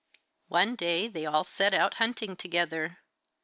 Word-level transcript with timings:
One 0.47 0.75
day 0.75 1.07
they 1.07 1.27
all 1.27 1.43
set 1.43 1.75
out 1.75 1.93
hunting 2.01 2.35
together. 2.35 2.97